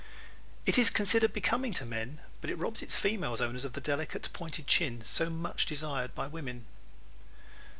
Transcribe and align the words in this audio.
It 0.65 0.79
is 0.79 0.89
considered 0.89 1.31
becoming 1.31 1.73
to 1.75 1.85
men 1.85 2.21
but 2.41 2.49
robs 2.57 2.81
its 2.81 2.97
female 2.97 3.37
owners 3.39 3.65
of 3.65 3.73
the 3.73 3.79
delicate, 3.81 4.29
pointed 4.33 4.65
chin 4.65 5.03
so 5.05 5.29
much 5.29 5.67
desired 5.67 6.15
by 6.15 6.25
women. 6.25 6.65